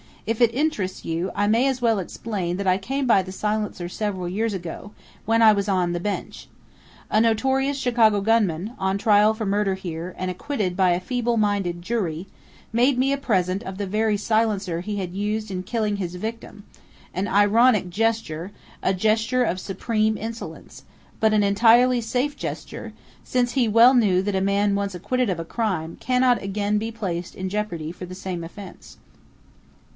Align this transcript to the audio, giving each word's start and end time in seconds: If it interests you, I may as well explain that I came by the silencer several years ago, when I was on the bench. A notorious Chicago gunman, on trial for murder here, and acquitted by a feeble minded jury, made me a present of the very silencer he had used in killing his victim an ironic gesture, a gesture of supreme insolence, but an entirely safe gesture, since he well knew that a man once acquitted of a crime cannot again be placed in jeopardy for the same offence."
If 0.25 0.39
it 0.41 0.53
interests 0.53 1.03
you, 1.05 1.31
I 1.35 1.45
may 1.47 1.67
as 1.67 1.79
well 1.81 1.99
explain 1.99 2.57
that 2.57 2.65
I 2.67 2.77
came 2.79 3.05
by 3.05 3.21
the 3.21 3.31
silencer 3.31 3.89
several 3.89 4.27
years 4.29 4.53
ago, 4.53 4.91
when 5.25 5.41
I 5.43 5.51
was 5.51 5.67
on 5.67 5.93
the 5.93 5.99
bench. 5.99 6.47
A 7.11 7.19
notorious 7.21 7.77
Chicago 7.77 8.21
gunman, 8.21 8.71
on 8.79 8.97
trial 8.97 9.33
for 9.35 9.45
murder 9.45 9.73
here, 9.73 10.15
and 10.17 10.31
acquitted 10.31 10.75
by 10.77 10.91
a 10.91 10.99
feeble 10.99 11.37
minded 11.37 11.81
jury, 11.81 12.27
made 12.73 12.97
me 12.97 13.11
a 13.11 13.17
present 13.17 13.61
of 13.63 13.77
the 13.77 13.85
very 13.85 14.15
silencer 14.17 14.81
he 14.81 14.97
had 14.97 15.13
used 15.13 15.51
in 15.51 15.63
killing 15.63 15.97
his 15.97 16.15
victim 16.15 16.63
an 17.13 17.27
ironic 17.27 17.89
gesture, 17.89 18.51
a 18.81 18.93
gesture 18.95 19.43
of 19.43 19.59
supreme 19.59 20.17
insolence, 20.17 20.83
but 21.19 21.33
an 21.33 21.43
entirely 21.43 21.99
safe 22.01 22.35
gesture, 22.35 22.93
since 23.23 23.51
he 23.51 23.67
well 23.67 23.93
knew 23.93 24.21
that 24.21 24.35
a 24.35 24.41
man 24.41 24.73
once 24.75 24.95
acquitted 24.95 25.29
of 25.29 25.39
a 25.39 25.45
crime 25.45 25.95
cannot 25.99 26.41
again 26.41 26.77
be 26.79 26.91
placed 26.91 27.35
in 27.35 27.49
jeopardy 27.49 27.91
for 27.91 28.05
the 28.05 28.15
same 28.15 28.43
offence." 28.43 28.97